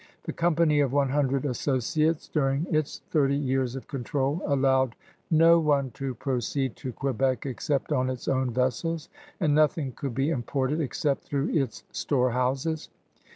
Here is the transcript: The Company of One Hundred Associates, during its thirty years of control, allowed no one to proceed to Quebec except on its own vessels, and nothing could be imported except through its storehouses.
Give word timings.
The 0.23 0.33
Company 0.33 0.79
of 0.79 0.91
One 0.93 1.09
Hundred 1.09 1.45
Associates, 1.45 2.27
during 2.27 2.65
its 2.73 3.03
thirty 3.11 3.35
years 3.35 3.75
of 3.75 3.87
control, 3.87 4.41
allowed 4.47 4.95
no 5.29 5.59
one 5.59 5.91
to 5.91 6.15
proceed 6.15 6.75
to 6.77 6.91
Quebec 6.91 7.45
except 7.45 7.91
on 7.91 8.09
its 8.09 8.27
own 8.27 8.49
vessels, 8.49 9.09
and 9.39 9.53
nothing 9.53 9.91
could 9.91 10.15
be 10.15 10.31
imported 10.31 10.81
except 10.81 11.25
through 11.25 11.49
its 11.49 11.83
storehouses. 11.91 12.89